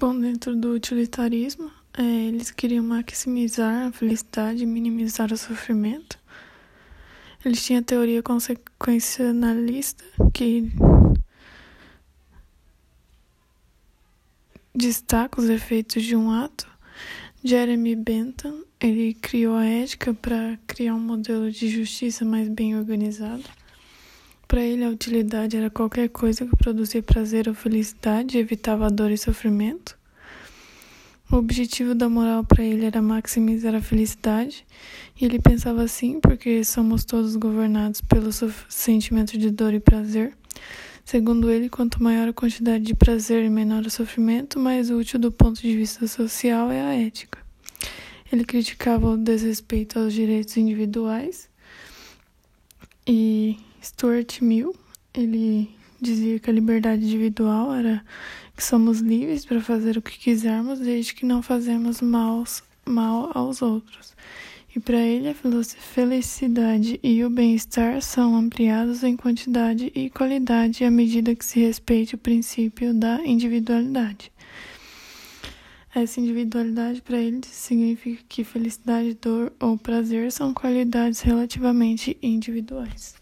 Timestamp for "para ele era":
32.42-33.00